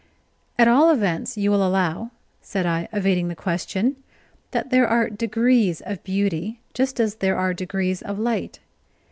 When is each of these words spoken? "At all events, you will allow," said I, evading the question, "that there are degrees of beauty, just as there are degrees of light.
"At 0.57 0.67
all 0.67 0.89
events, 0.89 1.37
you 1.37 1.51
will 1.51 1.63
allow," 1.63 2.09
said 2.41 2.65
I, 2.65 2.89
evading 2.91 3.27
the 3.27 3.35
question, 3.35 3.97
"that 4.49 4.71
there 4.71 4.87
are 4.87 5.11
degrees 5.11 5.79
of 5.81 6.03
beauty, 6.03 6.59
just 6.73 6.99
as 6.99 7.17
there 7.17 7.37
are 7.37 7.53
degrees 7.53 8.01
of 8.01 8.17
light. 8.17 8.57